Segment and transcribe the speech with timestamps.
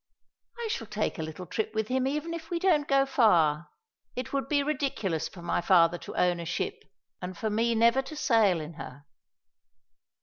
[0.57, 3.69] "I shall take a little trip with him even if we don't go far;
[4.15, 6.81] it would be ridiculous for my father to own a ship,
[7.21, 9.05] and for me never to sail in her."